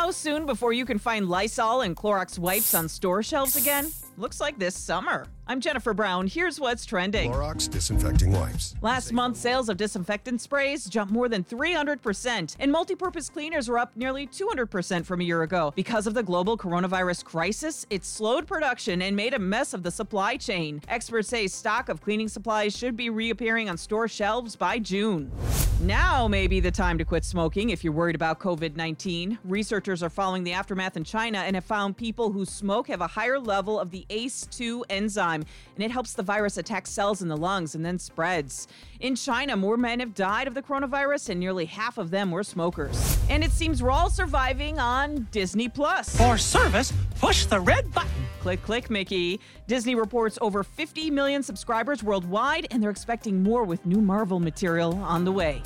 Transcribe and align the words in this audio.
How 0.00 0.10
soon 0.10 0.46
before 0.46 0.72
you 0.72 0.86
can 0.86 0.98
find 0.98 1.28
Lysol 1.28 1.82
and 1.82 1.94
Clorox 1.94 2.38
wipes 2.38 2.72
on 2.72 2.88
store 2.88 3.22
shelves 3.22 3.54
again? 3.54 3.92
Looks 4.16 4.40
like 4.40 4.58
this 4.58 4.74
summer. 4.74 5.26
I'm 5.46 5.60
Jennifer 5.60 5.92
Brown. 5.92 6.26
Here's 6.26 6.58
what's 6.58 6.86
trending. 6.86 7.30
Clorox 7.30 7.68
disinfecting 7.68 8.32
wipes. 8.32 8.74
Last 8.80 9.12
month, 9.12 9.36
sales 9.36 9.68
of 9.68 9.76
disinfectant 9.76 10.40
sprays 10.40 10.86
jumped 10.86 11.12
more 11.12 11.28
than 11.28 11.44
300%, 11.44 12.56
and 12.58 12.72
multi-purpose 12.72 13.28
cleaners 13.28 13.68
were 13.68 13.78
up 13.78 13.94
nearly 13.94 14.26
200% 14.26 15.04
from 15.04 15.20
a 15.20 15.24
year 15.24 15.42
ago. 15.42 15.70
Because 15.76 16.06
of 16.06 16.14
the 16.14 16.22
global 16.22 16.56
coronavirus 16.56 17.22
crisis, 17.22 17.84
it 17.90 18.02
slowed 18.02 18.46
production 18.46 19.02
and 19.02 19.14
made 19.14 19.34
a 19.34 19.38
mess 19.38 19.74
of 19.74 19.82
the 19.82 19.90
supply 19.90 20.34
chain. 20.38 20.80
Experts 20.88 21.28
say 21.28 21.46
stock 21.46 21.90
of 21.90 22.00
cleaning 22.00 22.28
supplies 22.28 22.74
should 22.74 22.96
be 22.96 23.10
reappearing 23.10 23.68
on 23.68 23.76
store 23.76 24.08
shelves 24.08 24.56
by 24.56 24.78
June. 24.78 25.30
Now 25.82 26.28
may 26.28 26.46
be 26.46 26.60
the 26.60 26.70
time 26.70 26.98
to 26.98 27.06
quit 27.06 27.24
smoking 27.24 27.70
if 27.70 27.82
you're 27.82 27.94
worried 27.94 28.14
about 28.14 28.38
COVID 28.38 28.76
19. 28.76 29.38
Researchers 29.44 30.02
are 30.02 30.10
following 30.10 30.44
the 30.44 30.52
aftermath 30.52 30.94
in 30.98 31.04
China 31.04 31.38
and 31.38 31.56
have 31.56 31.64
found 31.64 31.96
people 31.96 32.32
who 32.32 32.44
smoke 32.44 32.88
have 32.88 33.00
a 33.00 33.06
higher 33.06 33.38
level 33.38 33.80
of 33.80 33.90
the 33.90 34.04
ACE2 34.10 34.82
enzyme, 34.90 35.42
and 35.74 35.82
it 35.82 35.90
helps 35.90 36.12
the 36.12 36.22
virus 36.22 36.58
attack 36.58 36.86
cells 36.86 37.22
in 37.22 37.28
the 37.28 37.36
lungs 37.36 37.74
and 37.74 37.82
then 37.82 37.98
spreads. 37.98 38.68
In 39.00 39.16
China, 39.16 39.56
more 39.56 39.78
men 39.78 40.00
have 40.00 40.12
died 40.12 40.46
of 40.46 40.52
the 40.52 40.60
coronavirus, 40.60 41.30
and 41.30 41.40
nearly 41.40 41.64
half 41.64 41.96
of 41.96 42.10
them 42.10 42.30
were 42.30 42.44
smokers. 42.44 43.18
And 43.30 43.42
it 43.42 43.50
seems 43.50 43.82
we're 43.82 43.90
all 43.90 44.10
surviving 44.10 44.78
on 44.78 45.28
Disney 45.30 45.70
Plus. 45.70 46.14
For 46.14 46.36
service, 46.36 46.92
push 47.18 47.46
the 47.46 47.58
red 47.58 47.90
button. 47.94 48.10
Click, 48.40 48.62
click, 48.62 48.90
Mickey. 48.90 49.40
Disney 49.66 49.94
reports 49.94 50.38
over 50.40 50.62
50 50.62 51.10
million 51.10 51.42
subscribers 51.42 52.02
worldwide, 52.02 52.66
and 52.70 52.82
they're 52.82 52.90
expecting 52.90 53.42
more 53.42 53.64
with 53.64 53.84
new 53.84 54.00
Marvel 54.00 54.40
material 54.40 54.94
on 54.96 55.24
the 55.24 55.32
way. 55.32 55.62